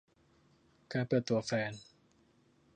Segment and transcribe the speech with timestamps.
[0.93, 1.71] การเปิดตัวแฟน